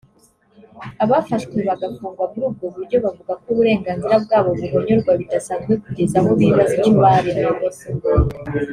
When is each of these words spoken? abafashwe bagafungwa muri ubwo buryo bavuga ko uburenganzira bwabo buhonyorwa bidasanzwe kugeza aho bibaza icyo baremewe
abafashwe 1.03 1.57
bagafungwa 1.69 2.23
muri 2.31 2.43
ubwo 2.49 2.65
buryo 2.75 2.97
bavuga 3.05 3.31
ko 3.41 3.45
uburenganzira 3.53 4.15
bwabo 4.23 4.49
buhonyorwa 4.59 5.11
bidasanzwe 5.19 5.73
kugeza 5.83 6.15
aho 6.19 6.29
bibaza 6.39 6.73
icyo 6.77 6.93
baremewe 7.01 7.59